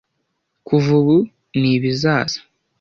kuva 0.67 0.91
ubu 0.99 1.17
n'ibizaza 1.59 2.39